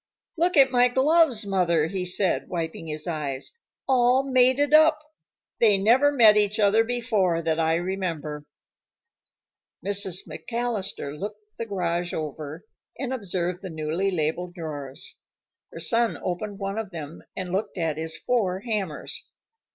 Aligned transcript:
"Look 0.35 0.57
at 0.57 0.71
my 0.71 0.87
gloves, 0.87 1.45
Mother," 1.45 1.85
he 1.85 2.05
said, 2.05 2.49
wiping 2.49 2.87
his 2.87 3.05
eyes. 3.05 3.51
"All 3.87 4.23
mated 4.23 4.73
up. 4.73 4.97
They 5.59 5.77
never 5.77 6.11
met 6.11 6.37
each 6.37 6.59
other 6.59 6.83
before, 6.83 7.43
that 7.43 7.59
I 7.59 7.75
remember." 7.75 8.43
Mrs. 9.85 10.27
McAllister 10.27 11.15
looked 11.19 11.55
the 11.57 11.67
garage 11.67 12.13
over, 12.15 12.65
and 12.97 13.13
observed 13.13 13.61
the 13.61 13.69
newly 13.69 14.09
labeled 14.09 14.55
drawers. 14.55 15.19
Her 15.71 15.79
son 15.79 16.17
opened 16.23 16.57
one 16.57 16.79
of 16.79 16.89
them, 16.89 17.21
and 17.35 17.51
looked 17.51 17.77
at 17.77 17.97
his 17.97 18.17
four 18.17 18.61
hammers. 18.61 19.29